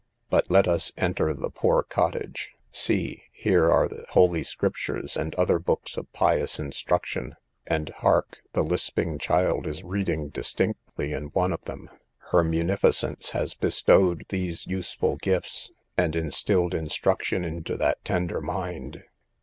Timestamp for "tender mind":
18.03-19.03